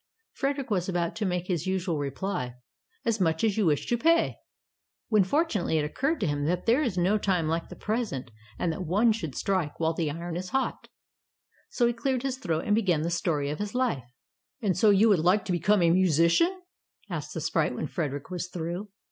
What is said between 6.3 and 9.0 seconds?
that there is no time like the present, and that